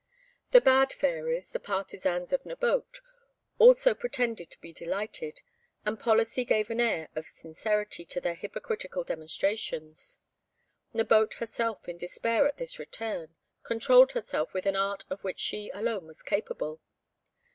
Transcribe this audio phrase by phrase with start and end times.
[0.49, 3.01] The bad fairies, the partisans of Nabote,
[3.59, 5.41] also pretended to be delighted,
[5.85, 10.17] and policy gave an air of sincerity to their hypocritical demonstrations.
[10.91, 15.69] Nabote herself, in despair at this return, controlled herself with an art of which she
[15.69, 16.81] alone was capable.